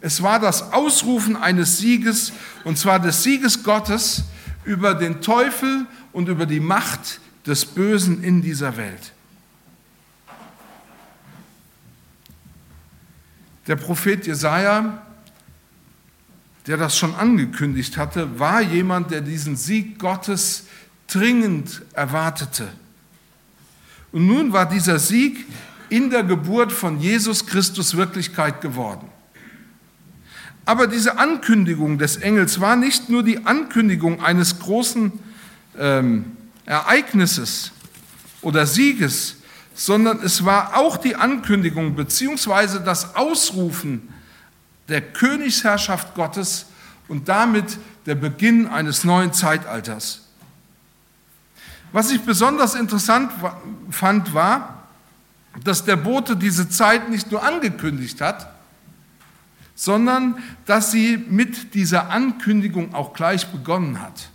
Es 0.00 0.22
war 0.22 0.38
das 0.40 0.72
Ausrufen 0.72 1.36
eines 1.36 1.78
Sieges, 1.78 2.32
und 2.64 2.78
zwar 2.78 3.00
des 3.00 3.22
Sieges 3.22 3.62
Gottes 3.62 4.24
über 4.64 4.94
den 4.94 5.20
Teufel 5.20 5.86
und 6.12 6.28
über 6.28 6.46
die 6.46 6.60
Macht 6.60 7.20
des 7.46 7.64
Bösen 7.66 8.22
in 8.22 8.42
dieser 8.42 8.76
Welt. 8.76 9.12
Der 13.66 13.76
Prophet 13.76 14.26
Jesaja 14.26 15.02
der 16.68 16.76
das 16.76 16.98
schon 16.98 17.14
angekündigt 17.14 17.96
hatte, 17.96 18.38
war 18.38 18.60
jemand, 18.60 19.10
der 19.10 19.22
diesen 19.22 19.56
Sieg 19.56 19.98
Gottes 19.98 20.66
dringend 21.06 21.80
erwartete. 21.94 22.68
Und 24.12 24.26
nun 24.26 24.52
war 24.52 24.68
dieser 24.68 24.98
Sieg 24.98 25.46
in 25.90 26.10
der 26.10 26.22
Geburt 26.22 26.72
von 26.72 27.00
Jesus 27.00 27.46
Christus 27.46 27.96
Wirklichkeit 27.96 28.60
geworden. 28.60 29.08
Aber 30.64 30.86
diese 30.86 31.18
Ankündigung 31.18 31.98
des 31.98 32.16
Engels 32.16 32.60
war 32.60 32.76
nicht 32.76 33.08
nur 33.08 33.22
die 33.22 33.46
Ankündigung 33.46 34.22
eines 34.22 34.58
großen 34.58 35.12
ähm, 35.78 36.36
Ereignisses 36.66 37.72
oder 38.42 38.66
Sieges, 38.66 39.36
sondern 39.74 40.20
es 40.22 40.44
war 40.44 40.76
auch 40.76 40.98
die 40.98 41.16
Ankündigung 41.16 41.94
bzw. 41.94 42.80
das 42.84 43.16
Ausrufen 43.16 44.12
der 44.88 45.00
Königsherrschaft 45.00 46.14
Gottes 46.14 46.66
und 47.08 47.28
damit 47.28 47.78
der 48.04 48.14
Beginn 48.14 48.66
eines 48.66 49.04
neuen 49.04 49.32
Zeitalters. 49.32 50.26
Was 51.92 52.10
ich 52.10 52.20
besonders 52.20 52.74
interessant 52.74 53.30
fand, 53.90 54.34
war, 54.34 54.77
dass 55.64 55.84
der 55.84 55.96
Bote 55.96 56.36
diese 56.36 56.68
Zeit 56.68 57.10
nicht 57.10 57.30
nur 57.30 57.42
angekündigt 57.42 58.20
hat, 58.20 58.52
sondern 59.74 60.42
dass 60.66 60.90
sie 60.90 61.16
mit 61.16 61.74
dieser 61.74 62.10
Ankündigung 62.10 62.94
auch 62.94 63.12
gleich 63.12 63.46
begonnen 63.46 64.00
hat. 64.00 64.30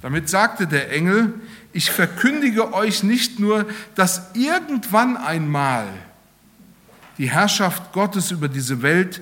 Damit 0.00 0.28
sagte 0.28 0.66
der 0.66 0.92
Engel, 0.92 1.34
ich 1.72 1.90
verkündige 1.90 2.72
euch 2.72 3.02
nicht 3.02 3.40
nur, 3.40 3.66
dass 3.94 4.30
irgendwann 4.34 5.16
einmal 5.16 5.86
die 7.18 7.30
Herrschaft 7.30 7.92
Gottes 7.92 8.30
über 8.30 8.48
diese 8.48 8.82
Welt 8.82 9.20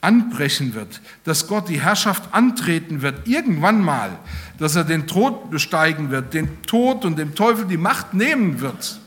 anbrechen 0.00 0.74
wird, 0.74 1.00
dass 1.24 1.48
Gott 1.48 1.68
die 1.68 1.80
Herrschaft 1.80 2.32
antreten 2.32 3.02
wird, 3.02 3.26
irgendwann 3.26 3.82
mal, 3.82 4.18
dass 4.58 4.76
er 4.76 4.84
den 4.84 5.06
Tod 5.06 5.50
besteigen 5.50 6.10
wird, 6.10 6.34
den 6.34 6.62
Tod 6.62 7.04
und 7.04 7.18
dem 7.18 7.34
Teufel 7.34 7.66
die 7.66 7.76
Macht 7.76 8.14
nehmen 8.14 8.60
wird. 8.60 9.00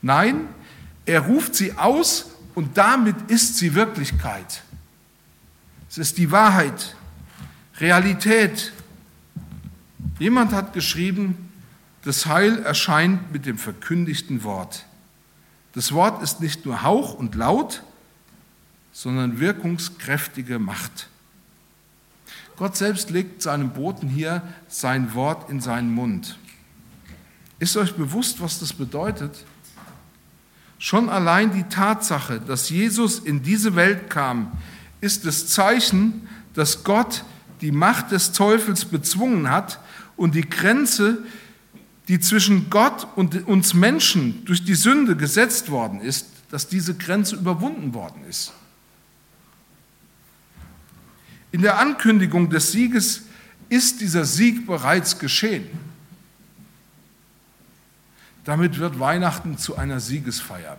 Nein, 0.00 0.48
er 1.06 1.20
ruft 1.20 1.54
sie 1.54 1.76
aus 1.76 2.30
und 2.54 2.78
damit 2.78 3.16
ist 3.28 3.56
sie 3.56 3.74
Wirklichkeit. 3.74 4.62
Es 5.88 5.98
ist 5.98 6.18
die 6.18 6.30
Wahrheit, 6.30 6.94
Realität. 7.80 8.72
Jemand 10.20 10.52
hat 10.52 10.72
geschrieben, 10.72 11.50
das 12.04 12.26
Heil 12.26 12.60
erscheint 12.60 13.32
mit 13.32 13.44
dem 13.44 13.58
verkündigten 13.58 14.44
Wort. 14.44 14.86
Das 15.72 15.92
Wort 15.92 16.22
ist 16.22 16.40
nicht 16.40 16.64
nur 16.64 16.82
Hauch 16.82 17.14
und 17.14 17.34
Laut, 17.34 17.82
sondern 18.92 19.40
wirkungskräftige 19.40 20.58
Macht. 20.58 21.08
Gott 22.56 22.76
selbst 22.76 23.10
legt 23.10 23.40
seinem 23.40 23.70
Boten 23.70 24.08
hier 24.08 24.42
sein 24.68 25.14
Wort 25.14 25.48
in 25.48 25.60
seinen 25.60 25.92
Mund. 25.94 26.38
Ist 27.58 27.76
euch 27.76 27.94
bewusst, 27.94 28.40
was 28.40 28.58
das 28.58 28.72
bedeutet? 28.72 29.44
Schon 30.78 31.08
allein 31.08 31.52
die 31.52 31.64
Tatsache, 31.64 32.40
dass 32.40 32.70
Jesus 32.70 33.18
in 33.18 33.42
diese 33.42 33.76
Welt 33.76 34.10
kam, 34.10 34.52
ist 35.00 35.26
das 35.26 35.46
Zeichen, 35.46 36.28
dass 36.54 36.84
Gott 36.84 37.24
die 37.60 37.72
Macht 37.72 38.12
des 38.12 38.32
Teufels 38.32 38.84
bezwungen 38.86 39.50
hat 39.50 39.78
und 40.16 40.34
die 40.34 40.48
Grenze, 40.48 41.18
die 42.08 42.20
zwischen 42.20 42.70
Gott 42.70 43.06
und 43.16 43.46
uns 43.46 43.74
Menschen 43.74 44.44
durch 44.44 44.64
die 44.64 44.74
Sünde 44.74 45.16
gesetzt 45.16 45.70
worden 45.70 46.00
ist, 46.00 46.26
dass 46.50 46.68
diese 46.68 46.94
Grenze 46.94 47.36
überwunden 47.36 47.94
worden 47.94 48.24
ist. 48.28 48.52
In 51.52 51.62
der 51.62 51.78
Ankündigung 51.78 52.50
des 52.50 52.72
Sieges 52.72 53.22
ist 53.68 54.00
dieser 54.00 54.24
Sieg 54.24 54.66
bereits 54.66 55.18
geschehen. 55.18 55.66
Damit 58.44 58.78
wird 58.78 58.98
Weihnachten 58.98 59.58
zu 59.58 59.76
einer 59.76 60.00
Siegesfeier. 60.00 60.76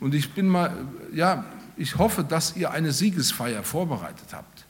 Und 0.00 0.14
ich 0.14 0.32
bin 0.32 0.48
mal, 0.48 0.76
ja, 1.12 1.44
ich 1.76 1.98
hoffe, 1.98 2.24
dass 2.24 2.56
ihr 2.56 2.70
eine 2.70 2.92
Siegesfeier 2.92 3.62
vorbereitet 3.62 4.28
habt 4.32 4.66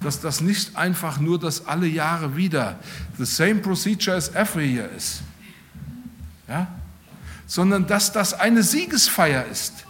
dass 0.00 0.20
das 0.20 0.40
nicht 0.40 0.76
einfach 0.76 1.20
nur 1.20 1.38
das 1.38 1.66
alle 1.66 1.86
Jahre 1.86 2.34
wieder, 2.34 2.78
the 3.18 3.24
same 3.24 3.56
procedure 3.56 4.16
as 4.16 4.34
every 4.34 4.74
year 4.74 4.90
ist, 4.90 5.22
ja? 6.48 6.66
sondern 7.46 7.86
dass 7.86 8.10
das 8.12 8.32
eine 8.32 8.62
Siegesfeier 8.62 9.44
ist. 9.46 9.84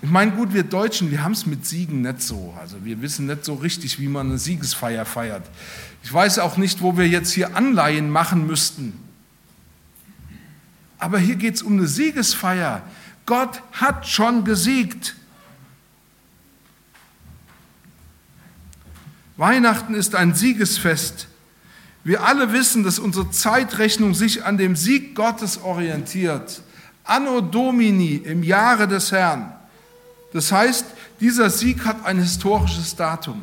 Ich 0.00 0.10
meine, 0.10 0.30
gut, 0.30 0.54
wir 0.54 0.62
Deutschen, 0.62 1.10
wir 1.10 1.24
haben 1.24 1.32
es 1.32 1.44
mit 1.44 1.66
Siegen 1.66 2.02
nicht 2.02 2.22
so. 2.22 2.54
Also 2.60 2.84
wir 2.84 3.02
wissen 3.02 3.26
nicht 3.26 3.44
so 3.44 3.54
richtig, 3.54 3.98
wie 3.98 4.06
man 4.06 4.28
eine 4.28 4.38
Siegesfeier 4.38 5.04
feiert. 5.04 5.42
Ich 6.04 6.12
weiß 6.12 6.38
auch 6.38 6.56
nicht, 6.56 6.82
wo 6.82 6.96
wir 6.96 7.08
jetzt 7.08 7.32
hier 7.32 7.56
Anleihen 7.56 8.08
machen 8.08 8.46
müssten. 8.46 8.92
Aber 10.98 11.18
hier 11.18 11.34
geht 11.34 11.56
es 11.56 11.62
um 11.62 11.74
eine 11.74 11.88
Siegesfeier. 11.88 12.82
Gott 13.26 13.60
hat 13.72 14.06
schon 14.06 14.44
gesiegt. 14.44 15.16
Weihnachten 19.36 19.94
ist 19.94 20.14
ein 20.14 20.34
Siegesfest. 20.34 21.28
Wir 22.04 22.24
alle 22.24 22.52
wissen, 22.52 22.84
dass 22.84 22.98
unsere 22.98 23.30
Zeitrechnung 23.30 24.14
sich 24.14 24.44
an 24.44 24.58
dem 24.58 24.76
Sieg 24.76 25.14
Gottes 25.14 25.58
orientiert. 25.58 26.62
Anno 27.04 27.40
Domini 27.40 28.16
im 28.16 28.42
Jahre 28.42 28.86
des 28.86 29.12
Herrn. 29.12 29.57
Das 30.38 30.52
heißt, 30.52 30.86
dieser 31.18 31.50
Sieg 31.50 31.84
hat 31.84 32.06
ein 32.06 32.18
historisches 32.20 32.94
Datum. 32.94 33.42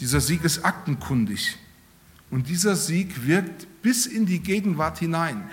Dieser 0.00 0.20
Sieg 0.20 0.42
ist 0.42 0.64
aktenkundig. 0.64 1.56
Und 2.32 2.48
dieser 2.48 2.74
Sieg 2.74 3.24
wirkt 3.24 3.68
bis 3.80 4.06
in 4.06 4.26
die 4.26 4.40
Gegenwart 4.40 4.98
hinein. 4.98 5.48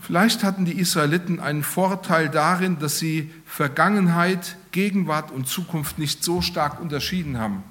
Vielleicht 0.00 0.44
hatten 0.44 0.64
die 0.64 0.78
Israeliten 0.78 1.40
einen 1.40 1.64
Vorteil 1.64 2.28
darin, 2.28 2.78
dass 2.78 3.00
sie 3.00 3.32
Vergangenheit, 3.46 4.56
Gegenwart 4.70 5.32
und 5.32 5.48
Zukunft 5.48 5.98
nicht 5.98 6.22
so 6.22 6.40
stark 6.40 6.80
unterschieden 6.80 7.38
haben. 7.38 7.64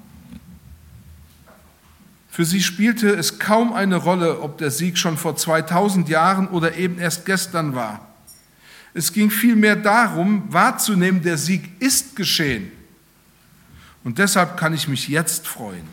Für 2.36 2.44
sie 2.44 2.62
spielte 2.62 3.08
es 3.08 3.38
kaum 3.38 3.72
eine 3.72 3.96
Rolle, 3.96 4.42
ob 4.42 4.58
der 4.58 4.70
Sieg 4.70 4.98
schon 4.98 5.16
vor 5.16 5.36
2000 5.36 6.10
Jahren 6.10 6.48
oder 6.48 6.76
eben 6.76 6.98
erst 6.98 7.24
gestern 7.24 7.74
war. 7.74 8.06
Es 8.92 9.14
ging 9.14 9.30
vielmehr 9.30 9.74
darum, 9.74 10.42
wahrzunehmen, 10.52 11.22
der 11.22 11.38
Sieg 11.38 11.80
ist 11.80 12.14
geschehen. 12.14 12.70
Und 14.04 14.18
deshalb 14.18 14.58
kann 14.58 14.74
ich 14.74 14.86
mich 14.86 15.08
jetzt 15.08 15.48
freuen. 15.48 15.88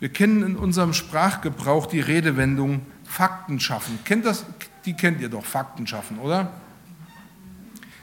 Wir 0.00 0.10
kennen 0.10 0.42
in 0.42 0.56
unserem 0.56 0.92
Sprachgebrauch 0.92 1.86
die 1.86 2.00
Redewendung 2.00 2.82
Fakten 3.04 3.58
schaffen. 3.58 4.00
Kennt 4.04 4.26
das, 4.26 4.44
die 4.84 4.92
kennt 4.92 5.22
ihr 5.22 5.30
doch, 5.30 5.46
Fakten 5.46 5.86
schaffen, 5.86 6.18
oder? 6.18 6.52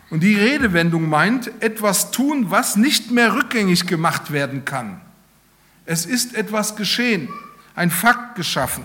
Und 0.10 0.24
die 0.24 0.34
Redewendung 0.34 1.08
meint, 1.10 1.52
etwas 1.62 2.10
tun, 2.10 2.50
was 2.50 2.76
nicht 2.76 3.12
mehr 3.12 3.36
rückgängig 3.36 3.86
gemacht 3.86 4.32
werden 4.32 4.66
kann. 4.66 5.02
Es 5.88 6.06
ist 6.06 6.36
etwas 6.36 6.76
geschehen, 6.76 7.30
ein 7.74 7.90
Fakt 7.90 8.36
geschaffen. 8.36 8.84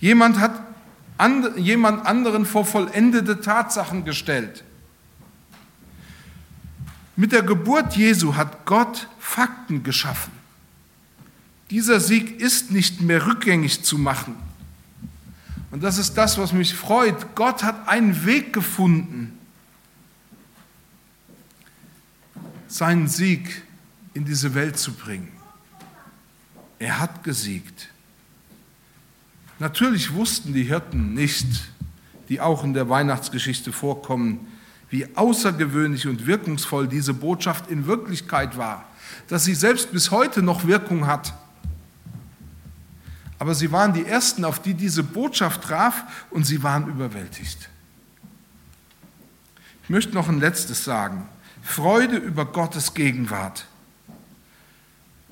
Jemand 0.00 0.38
hat 0.38 0.62
and, 1.16 1.56
jemand 1.56 2.04
anderen 2.06 2.44
vor 2.44 2.66
vollendete 2.66 3.40
Tatsachen 3.40 4.04
gestellt. 4.04 4.62
Mit 7.16 7.32
der 7.32 7.42
Geburt 7.42 7.96
Jesu 7.96 8.36
hat 8.36 8.66
Gott 8.66 9.08
Fakten 9.18 9.82
geschaffen. 9.82 10.32
Dieser 11.70 12.00
Sieg 12.00 12.38
ist 12.38 12.70
nicht 12.70 13.00
mehr 13.00 13.26
rückgängig 13.26 13.82
zu 13.82 13.96
machen. 13.96 14.36
Und 15.70 15.82
das 15.82 15.96
ist 15.96 16.14
das, 16.14 16.36
was 16.36 16.52
mich 16.52 16.74
freut. 16.74 17.34
Gott 17.34 17.62
hat 17.62 17.88
einen 17.88 18.26
Weg 18.26 18.52
gefunden, 18.52 19.38
seinen 22.68 23.08
Sieg 23.08 23.62
in 24.12 24.26
diese 24.26 24.54
Welt 24.54 24.78
zu 24.78 24.92
bringen. 24.92 25.33
Er 26.84 27.00
hat 27.00 27.24
gesiegt. 27.24 27.88
Natürlich 29.58 30.12
wussten 30.12 30.52
die 30.52 30.64
Hirten 30.64 31.14
nicht, 31.14 31.46
die 32.28 32.42
auch 32.42 32.62
in 32.62 32.74
der 32.74 32.90
Weihnachtsgeschichte 32.90 33.72
vorkommen, 33.72 34.46
wie 34.90 35.06
außergewöhnlich 35.16 36.06
und 36.06 36.26
wirkungsvoll 36.26 36.86
diese 36.86 37.14
Botschaft 37.14 37.70
in 37.70 37.86
Wirklichkeit 37.86 38.58
war, 38.58 38.84
dass 39.28 39.44
sie 39.44 39.54
selbst 39.54 39.92
bis 39.92 40.10
heute 40.10 40.42
noch 40.42 40.66
Wirkung 40.66 41.06
hat. 41.06 41.32
Aber 43.38 43.54
sie 43.54 43.72
waren 43.72 43.94
die 43.94 44.04
Ersten, 44.04 44.44
auf 44.44 44.60
die 44.60 44.74
diese 44.74 45.02
Botschaft 45.02 45.62
traf 45.62 46.04
und 46.28 46.44
sie 46.44 46.62
waren 46.62 46.86
überwältigt. 46.86 47.70
Ich 49.84 49.88
möchte 49.88 50.12
noch 50.12 50.28
ein 50.28 50.38
letztes 50.38 50.84
sagen. 50.84 51.26
Freude 51.62 52.18
über 52.18 52.44
Gottes 52.44 52.92
Gegenwart. 52.92 53.64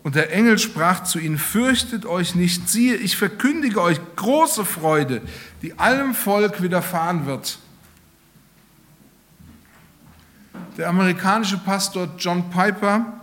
Und 0.03 0.17
der 0.17 0.33
Engel 0.33 0.59
sprach 0.59 1.05
zu 1.05 1.19
ihnen, 1.19 1.39
fürchtet 1.39 2.07
euch 2.07 2.35
nicht, 2.35 2.69
siehe, 2.69 2.97
ich 2.97 3.17
verkündige 3.17 3.81
euch 3.81 4.01
große 4.17 4.65
Freude, 4.65 5.23
die 5.63 5.79
allem 5.79 6.15
Volk 6.15 6.61
widerfahren 6.61 7.27
wird. 7.27 7.59
Der 10.77 10.89
amerikanische 10.89 11.59
Pastor 11.59 12.09
John 12.19 12.51
Piper 12.51 13.21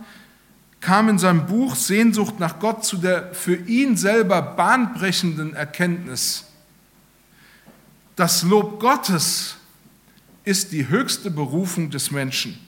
kam 0.80 1.10
in 1.10 1.18
seinem 1.18 1.46
Buch 1.46 1.74
Sehnsucht 1.74 2.40
nach 2.40 2.58
Gott 2.58 2.84
zu 2.84 2.96
der 2.96 3.34
für 3.34 3.56
ihn 3.56 3.96
selber 3.96 4.40
bahnbrechenden 4.40 5.54
Erkenntnis. 5.54 6.46
Das 8.16 8.42
Lob 8.42 8.80
Gottes 8.80 9.56
ist 10.44 10.72
die 10.72 10.88
höchste 10.88 11.30
Berufung 11.30 11.90
des 11.90 12.10
Menschen. 12.10 12.58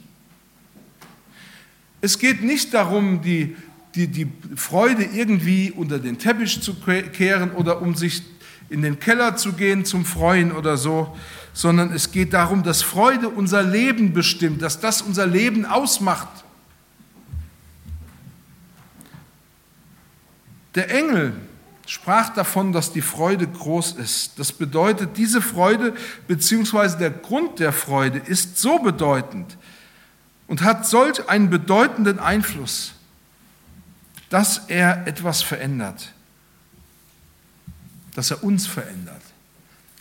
Es 2.01 2.19
geht 2.19 2.43
nicht 2.43 2.75
darum, 2.75 3.23
die, 3.23 3.57
die, 3.95 4.09
die 4.09 4.31
Freude 4.57 5.05
irgendwie 5.05 5.71
unter 5.71 5.99
den 5.99 6.19
Teppich 6.19 6.63
zu 6.63 6.75
kehren 6.75 7.53
oder 7.53 7.83
um 7.83 7.95
sich 7.95 8.23
in 8.69 8.83
den 8.83 8.99
Keller 8.99 9.37
zu 9.37 9.53
gehen 9.53 9.85
zum 9.85 10.05
Freuen 10.05 10.53
oder 10.53 10.77
so, 10.79 11.15
sondern 11.53 11.93
es 11.93 12.11
geht 12.11 12.33
darum, 12.33 12.63
dass 12.63 12.83
Freude 12.83 13.29
unser 13.29 13.63
Leben 13.63 14.15
bestimmt, 14.15 14.63
dass 14.63 14.81
das 14.81 15.03
unser 15.03 15.27
Leben 15.27 15.67
ausmacht. 15.67 16.29
Der 20.75 20.91
Engel 20.91 21.35
sprach 21.87 22.31
davon, 22.31 22.73
dass 22.73 22.93
die 22.93 23.03
Freude 23.03 23.47
groß 23.47 23.93
ist. 23.93 24.39
Das 24.39 24.53
bedeutet, 24.53 25.19
diese 25.19 25.43
Freude 25.43 25.93
bzw. 26.27 26.97
der 26.99 27.11
Grund 27.11 27.59
der 27.59 27.73
Freude 27.73 28.19
ist 28.19 28.59
so 28.59 28.79
bedeutend 28.79 29.59
und 30.47 30.63
hat 30.63 30.87
solch 30.87 31.29
einen 31.29 31.51
bedeutenden 31.51 32.19
Einfluss, 32.19 32.95
dass 34.33 34.62
er 34.68 35.07
etwas 35.07 35.42
verändert, 35.42 36.11
dass 38.14 38.31
er 38.31 38.42
uns 38.42 38.66
verändert, 38.66 39.21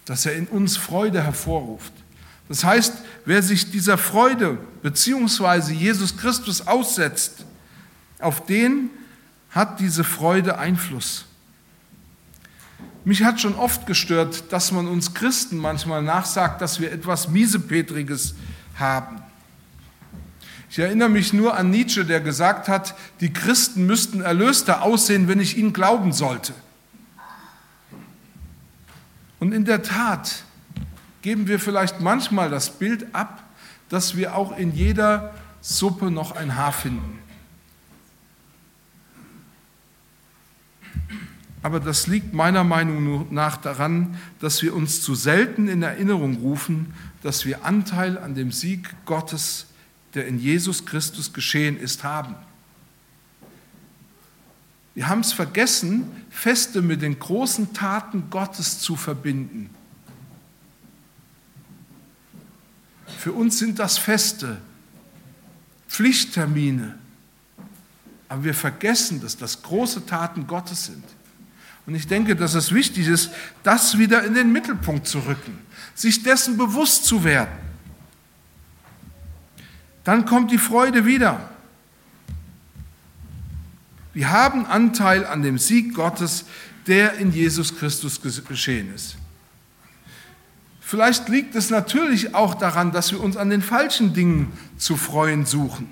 dass 0.06 0.26
er 0.26 0.36
in 0.36 0.48
uns 0.48 0.78
Freude 0.78 1.22
hervorruft. 1.22 1.92
Das 2.48 2.64
heißt, 2.64 2.94
wer 3.26 3.44
sich 3.44 3.72
dieser 3.72 3.98
Freude 3.98 4.58
bzw. 4.84 5.74
Jesus 5.74 6.16
Christus 6.16 6.66
aussetzt, 6.66 7.44
auf 8.20 8.46
den 8.46 8.90
hat 9.50 9.82
diese 9.82 10.06
Freude 10.06 10.58
Einfluss. 10.58 11.26
Mich 13.04 13.24
hat 13.24 13.42
schon 13.42 13.56
oft 13.56 13.86
gestört, 13.86 14.46
dass 14.54 14.72
man 14.72 14.88
uns 14.88 15.14
Christen 15.14 15.58
manchmal 15.58 16.04
nachsagt, 16.04 16.62
dass 16.62 16.80
wir 16.80 16.94
etwas 16.94 17.28
Miesepetriges 17.28 18.36
haben. 18.76 19.22
Ich 20.72 20.80
erinnere 20.80 21.10
mich 21.10 21.34
nur 21.34 21.58
an 21.58 21.70
Nietzsche, 21.70 22.06
der 22.06 22.22
gesagt 22.22 22.70
hat, 22.70 22.96
die 23.20 23.34
Christen 23.34 23.86
müssten 23.86 24.22
erlöster 24.22 24.84
aussehen, 24.84 25.28
wenn 25.28 25.42
ich 25.42 25.58
ihnen 25.58 25.74
glauben 25.74 26.14
sollte. 26.14 26.54
Und 29.42 29.52
in 29.52 29.66
der 29.66 29.84
Tat 29.84 30.46
geben 31.24 31.48
wir 31.48 31.60
vielleicht 31.60 32.00
manchmal 32.00 32.50
das 32.50 32.70
Bild 32.70 33.14
ab, 33.14 33.44
dass 33.90 34.16
wir 34.16 34.34
auch 34.38 34.58
in 34.58 34.74
jeder 34.74 35.34
Suppe 35.60 36.10
noch 36.10 36.38
ein 36.38 36.56
Haar 36.56 36.72
finden. 36.72 37.20
Aber 41.64 41.82
das 41.82 42.08
liegt 42.08 42.34
meiner 42.34 42.64
Meinung 42.64 43.34
nach 43.34 43.58
daran, 43.58 44.18
dass 44.40 44.62
wir 44.62 44.74
uns 44.74 45.02
zu 45.02 45.16
selten 45.16 45.68
in 45.68 45.84
Erinnerung 45.84 46.38
rufen, 46.38 46.94
dass 47.24 47.46
wir 47.46 47.66
Anteil 47.66 48.18
an 48.18 48.36
dem 48.36 48.54
Sieg 48.54 48.90
Gottes, 49.04 49.68
der 50.14 50.28
in 50.28 50.40
Jesus 50.40 50.86
Christus 50.86 51.34
geschehen 51.34 51.80
ist, 51.80 52.04
haben. 52.04 52.36
Wir 54.94 55.08
haben 55.08 55.22
es 55.22 55.32
vergessen, 55.32 56.12
Feste 56.30 56.82
mit 56.82 57.02
den 57.02 57.18
großen 57.18 57.74
Taten 57.74 58.30
Gottes 58.30 58.80
zu 58.80 58.96
verbinden. 58.96 59.70
Für 63.18 63.32
uns 63.32 63.60
sind 63.60 63.80
das 63.80 63.98
Feste, 63.98 64.58
Pflichttermine, 65.88 66.98
aber 68.28 68.44
wir 68.46 68.54
vergessen, 68.54 69.22
dass 69.22 69.38
das 69.38 69.62
große 69.62 70.06
Taten 70.06 70.48
Gottes 70.48 70.86
sind. 70.86 71.04
Und 71.86 71.96
ich 71.96 72.08
denke, 72.08 72.36
dass 72.36 72.54
es 72.54 72.74
wichtig 72.74 73.08
ist, 73.08 73.32
das 73.64 73.98
wieder 73.98 74.24
in 74.24 74.34
den 74.34 74.52
Mittelpunkt 74.52 75.08
zu 75.08 75.20
rücken, 75.20 75.60
sich 75.96 76.24
dessen 76.24 76.58
bewusst 76.58 77.06
zu 77.06 77.24
werden. 77.24 77.71
Dann 80.04 80.26
kommt 80.26 80.52
die 80.52 80.58
Freude 80.58 81.06
wieder. 81.06 81.50
Wir 84.14 84.32
haben 84.32 84.66
Anteil 84.66 85.26
an 85.26 85.42
dem 85.42 85.58
Sieg 85.58 85.94
Gottes, 85.94 86.46
der 86.88 87.14
in 87.14 87.32
Jesus 87.32 87.78
Christus 87.78 88.22
geschehen 88.22 88.94
ist. 88.94 89.16
Vielleicht 90.80 91.30
liegt 91.30 91.56
es 91.56 91.70
natürlich 91.70 92.36
auch 92.36 92.54
daran, 92.54 92.92
dass 92.92 93.12
wir 93.14 93.22
uns 93.22 93.38
an 93.38 93.50
den 93.50 93.62
falschen 93.62 94.14
Dingen 94.14 94.52
zu 94.78 94.98
freuen 94.98 95.46
suchen. 95.46 95.88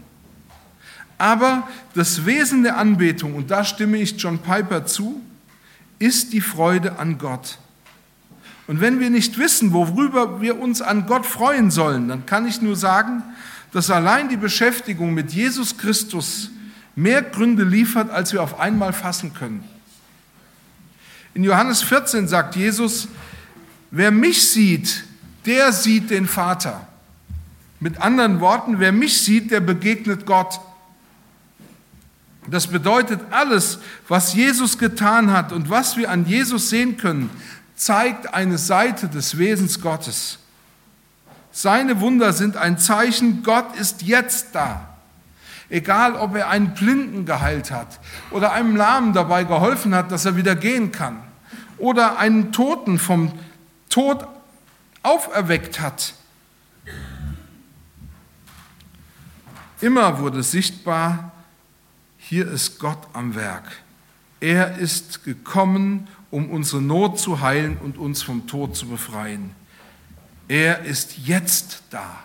Aber 1.18 1.68
das 1.94 2.26
Wesen 2.26 2.64
der 2.64 2.78
Anbetung, 2.78 3.36
und 3.36 3.52
da 3.52 3.64
stimme 3.64 3.98
ich 3.98 4.22
John 4.22 4.40
Piper 4.40 4.86
zu, 4.86 5.22
ist 6.00 6.34
die 6.34 6.42
Freude 6.42 6.98
an 6.98 7.18
Gott. 7.18 7.60
Und 8.68 8.82
wenn 8.82 9.00
wir 9.00 9.10
nicht 9.10 9.38
wissen, 9.38 9.74
worüber 9.74 10.42
wir 10.42 10.60
uns 10.60 10.82
an 10.82 11.06
Gott 11.08 11.26
freuen 11.26 11.72
sollen, 11.72 12.08
dann 12.08 12.26
kann 12.26 12.48
ich 12.48 12.62
nur 12.62 12.76
sagen, 12.76 13.24
dass 13.72 13.90
allein 13.90 14.30
die 14.30 14.38
Beschäftigung 14.38 15.14
mit 15.14 15.32
Jesus 15.32 15.78
Christus 15.78 16.50
mehr 16.96 17.22
Gründe 17.22 17.64
liefert, 17.64 18.10
als 18.10 18.34
wir 18.34 18.42
auf 18.42 18.60
einmal 18.60 18.94
fassen 18.94 19.34
können. 19.34 19.64
In 21.34 21.44
Johannes 21.44 21.82
14 21.82 22.28
sagt 22.28 22.56
Jesus, 22.56 23.08
wer 23.92 24.12
mich 24.12 24.50
sieht, 24.50 25.04
der 25.46 25.72
sieht 25.72 26.10
den 26.10 26.28
Vater. 26.28 26.88
Mit 27.80 28.02
anderen 28.02 28.40
Worten, 28.42 28.80
wer 28.80 28.92
mich 28.92 29.22
sieht, 29.22 29.52
der 29.52 29.62
begegnet 29.62 30.26
Gott. 30.26 30.60
Das 32.48 32.68
bedeutet, 32.68 33.22
alles, 33.32 33.80
was 34.08 34.34
Jesus 34.34 34.78
getan 34.78 35.32
hat 35.32 35.54
und 35.54 35.70
was 35.70 35.96
wir 35.96 36.10
an 36.10 36.26
Jesus 36.26 36.70
sehen 36.70 36.98
können, 36.98 37.30
zeigt 37.76 38.34
eine 38.34 38.58
Seite 38.58 39.08
des 39.08 39.38
Wesens 39.38 39.80
Gottes. 39.80 40.40
Seine 41.52 42.00
Wunder 42.00 42.34
sind 42.34 42.58
ein 42.58 42.78
Zeichen, 42.78 43.44
Gott 43.44 43.76
ist 43.76 44.04
jetzt 44.04 44.54
da. 44.54 44.98
Egal, 45.70 46.16
ob 46.16 46.36
er 46.36 46.50
einen 46.50 46.74
Blinden 46.74 47.26
geheilt 47.26 47.72
hat 47.72 48.00
oder 48.32 48.54
einem 48.54 48.76
Lahmen 48.76 49.14
dabei 49.14 49.44
geholfen 49.44 49.94
hat, 49.94 50.12
dass 50.12 50.26
er 50.26 50.36
wieder 50.36 50.56
gehen 50.56 50.92
kann 50.92 51.22
oder 51.78 52.18
einen 52.18 52.52
Toten 52.52 52.98
vom 52.98 53.32
Tod 53.90 54.28
auferweckt 55.04 55.80
hat. 55.80 56.14
Immer 59.82 60.20
wurde 60.20 60.44
sichtbar, 60.44 61.32
hier 62.18 62.50
ist 62.50 62.80
Gott 62.80 63.00
am 63.14 63.36
Werk. 63.36 63.64
Er 64.42 64.78
ist 64.78 65.24
gekommen, 65.24 66.08
um 66.32 66.50
unsere 66.50 66.82
Not 66.82 67.20
zu 67.20 67.42
heilen 67.42 67.78
und 67.78 67.98
uns 67.98 68.22
vom 68.22 68.46
Tod 68.48 68.76
zu 68.76 68.88
befreien. 68.88 69.52
Er 70.50 70.84
ist 70.84 71.16
jetzt 71.20 71.84
da. 71.92 72.24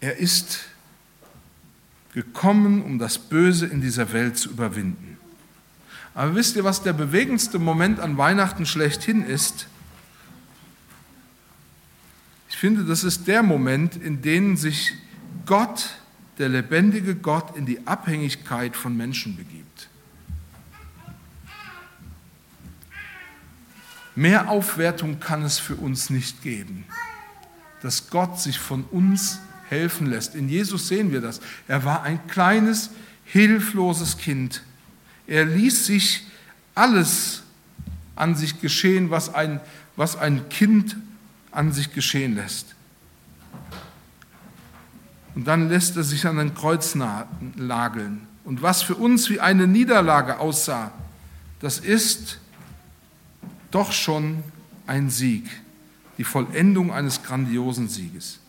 Er 0.00 0.16
ist 0.16 0.60
gekommen, 2.14 2.82
um 2.82 2.98
das 2.98 3.18
Böse 3.18 3.66
in 3.66 3.80
dieser 3.80 4.12
Welt 4.12 4.38
zu 4.38 4.50
überwinden. 4.50 5.18
Aber 6.14 6.36
wisst 6.36 6.54
ihr, 6.54 6.62
was 6.62 6.82
der 6.82 6.92
bewegendste 6.92 7.58
Moment 7.58 7.98
an 7.98 8.16
Weihnachten 8.16 8.66
schlechthin 8.66 9.22
ist? 9.22 9.66
Ich 12.48 12.56
finde, 12.56 12.84
das 12.84 13.02
ist 13.02 13.26
der 13.26 13.42
Moment, 13.42 13.96
in 13.96 14.22
dem 14.22 14.56
sich 14.56 14.92
Gott, 15.44 15.90
der 16.38 16.48
lebendige 16.48 17.16
Gott, 17.16 17.56
in 17.56 17.66
die 17.66 17.84
Abhängigkeit 17.86 18.76
von 18.76 18.96
Menschen 18.96 19.36
begibt. 19.36 19.59
Mehr 24.14 24.48
Aufwertung 24.48 25.20
kann 25.20 25.42
es 25.42 25.58
für 25.58 25.76
uns 25.76 26.10
nicht 26.10 26.42
geben, 26.42 26.84
dass 27.82 28.10
Gott 28.10 28.40
sich 28.40 28.58
von 28.58 28.84
uns 28.84 29.38
helfen 29.68 30.06
lässt. 30.08 30.34
In 30.34 30.48
Jesus 30.48 30.88
sehen 30.88 31.12
wir 31.12 31.20
das. 31.20 31.40
Er 31.68 31.84
war 31.84 32.02
ein 32.02 32.26
kleines, 32.26 32.90
hilfloses 33.24 34.18
Kind. 34.18 34.62
Er 35.26 35.44
ließ 35.44 35.86
sich 35.86 36.26
alles 36.74 37.42
an 38.16 38.34
sich 38.34 38.60
geschehen, 38.60 39.10
was 39.10 39.32
ein, 39.32 39.60
was 39.96 40.16
ein 40.16 40.48
Kind 40.48 40.96
an 41.52 41.72
sich 41.72 41.92
geschehen 41.92 42.34
lässt. 42.34 42.74
Und 45.34 45.46
dann 45.46 45.68
lässt 45.68 45.96
er 45.96 46.02
sich 46.02 46.26
an 46.26 46.38
ein 46.38 46.54
Kreuz 46.54 46.94
nageln. 46.94 48.26
Und 48.44 48.62
was 48.62 48.82
für 48.82 48.96
uns 48.96 49.30
wie 49.30 49.40
eine 49.40 49.66
Niederlage 49.66 50.38
aussah, 50.38 50.90
das 51.60 51.78
ist 51.78 52.38
doch 53.70 53.92
schon 53.92 54.42
ein 54.86 55.10
Sieg, 55.10 55.48
die 56.18 56.24
Vollendung 56.24 56.92
eines 56.92 57.22
grandiosen 57.22 57.88
Sieges. 57.88 58.40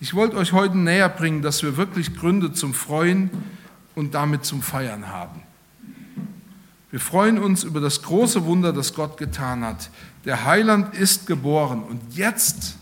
Ich 0.00 0.14
wollte 0.14 0.36
euch 0.36 0.52
heute 0.52 0.76
näher 0.76 1.08
bringen, 1.08 1.42
dass 1.42 1.62
wir 1.62 1.76
wirklich 1.76 2.16
Gründe 2.16 2.52
zum 2.52 2.74
Freuen 2.74 3.30
und 3.94 4.14
damit 4.14 4.44
zum 4.44 4.62
Feiern 4.62 5.08
haben. 5.08 5.42
Wir 6.90 7.00
freuen 7.00 7.38
uns 7.38 7.62
über 7.62 7.80
das 7.80 8.02
große 8.02 8.44
Wunder, 8.44 8.72
das 8.72 8.94
Gott 8.94 9.16
getan 9.16 9.64
hat. 9.64 9.90
Der 10.24 10.44
Heiland 10.44 10.94
ist 10.94 11.26
geboren 11.26 11.82
und 11.82 12.14
jetzt, 12.14 12.76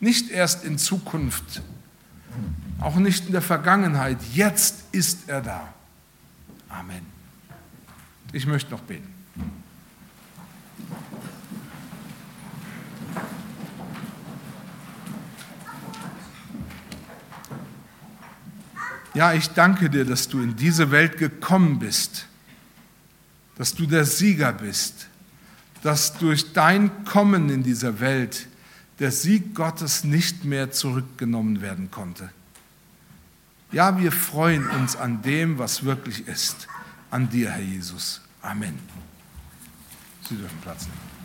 nicht 0.00 0.30
erst 0.30 0.64
in 0.64 0.78
Zukunft, 0.78 1.62
auch 2.80 2.96
nicht 2.96 3.26
in 3.26 3.32
der 3.32 3.42
Vergangenheit, 3.42 4.18
jetzt 4.34 4.84
ist 4.92 5.28
er 5.28 5.40
da. 5.40 5.72
Amen. 6.68 7.04
Ich 8.32 8.46
möchte 8.46 8.70
noch 8.70 8.82
beten. 8.82 9.17
Ja, 19.18 19.32
ich 19.32 19.48
danke 19.48 19.90
dir, 19.90 20.04
dass 20.04 20.28
du 20.28 20.40
in 20.40 20.54
diese 20.54 20.92
Welt 20.92 21.18
gekommen 21.18 21.80
bist, 21.80 22.26
dass 23.56 23.74
du 23.74 23.84
der 23.84 24.04
Sieger 24.04 24.52
bist, 24.52 25.08
dass 25.82 26.16
durch 26.18 26.52
dein 26.52 27.04
Kommen 27.04 27.50
in 27.50 27.64
dieser 27.64 27.98
Welt 27.98 28.46
der 29.00 29.10
Sieg 29.10 29.56
Gottes 29.56 30.04
nicht 30.04 30.44
mehr 30.44 30.70
zurückgenommen 30.70 31.62
werden 31.62 31.90
konnte. 31.90 32.30
Ja, 33.72 33.98
wir 33.98 34.12
freuen 34.12 34.70
uns 34.70 34.94
an 34.94 35.20
dem, 35.22 35.58
was 35.58 35.82
wirklich 35.82 36.28
ist, 36.28 36.68
an 37.10 37.28
dir, 37.28 37.50
Herr 37.50 37.60
Jesus. 37.60 38.20
Amen. 38.40 38.78
Sie 40.28 40.36
dürfen 40.36 40.58
Platz 40.60 40.82
nehmen. 40.82 41.17